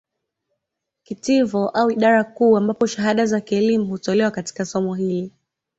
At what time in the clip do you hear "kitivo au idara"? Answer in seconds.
1.03-2.23